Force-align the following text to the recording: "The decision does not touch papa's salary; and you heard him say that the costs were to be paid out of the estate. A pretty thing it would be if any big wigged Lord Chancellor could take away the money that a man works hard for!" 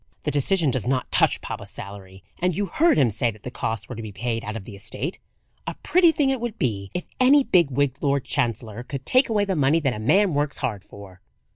"The 0.23 0.31
decision 0.31 0.71
does 0.71 0.87
not 0.87 1.11
touch 1.11 1.41
papa's 1.41 1.69
salary; 1.69 2.23
and 2.39 2.57
you 2.57 2.65
heard 2.65 2.97
him 2.97 3.11
say 3.11 3.29
that 3.29 3.43
the 3.43 3.51
costs 3.51 3.87
were 3.87 3.93
to 3.95 4.01
be 4.01 4.11
paid 4.11 4.43
out 4.43 4.55
of 4.55 4.65
the 4.65 4.75
estate. 4.75 5.19
A 5.67 5.75
pretty 5.83 6.11
thing 6.11 6.31
it 6.31 6.41
would 6.41 6.57
be 6.57 6.89
if 6.95 7.05
any 7.19 7.43
big 7.43 7.69
wigged 7.69 7.99
Lord 8.01 8.25
Chancellor 8.25 8.81
could 8.81 9.05
take 9.05 9.29
away 9.29 9.45
the 9.45 9.55
money 9.55 9.79
that 9.81 9.93
a 9.93 9.99
man 9.99 10.33
works 10.33 10.57
hard 10.57 10.83
for!" 10.83 11.21